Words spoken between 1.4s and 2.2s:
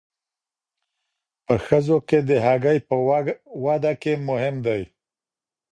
په ښځو کې